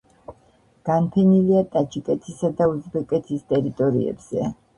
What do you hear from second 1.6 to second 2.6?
ტაჯიკეთისა